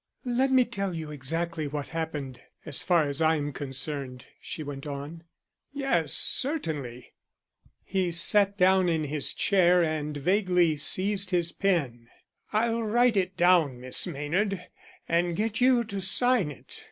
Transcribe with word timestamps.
"Let 0.25 0.49
me 0.49 0.65
tell 0.65 0.95
you 0.95 1.11
exactly 1.11 1.67
what 1.67 1.89
happened 1.89 2.41
so 2.67 2.83
far 2.87 3.07
as 3.07 3.21
I 3.21 3.35
am 3.35 3.53
concerned," 3.53 4.25
she 4.41 4.63
went 4.63 4.87
on. 4.87 5.25
"Yes, 5.73 6.13
certainly." 6.13 7.11
He 7.83 8.09
sat 8.11 8.57
down 8.57 8.89
in 8.89 9.03
his 9.03 9.31
chair 9.31 9.83
and 9.83 10.17
vaguely 10.17 10.75
seized 10.75 11.29
his 11.29 11.51
pen. 11.51 12.07
"I'll 12.51 12.81
write 12.81 13.15
it 13.15 13.37
down, 13.37 13.79
Miss 13.79 14.07
Maynard, 14.07 14.65
and 15.07 15.35
get 15.35 15.61
you 15.61 15.83
to 15.83 16.01
sign 16.01 16.49
it. 16.49 16.79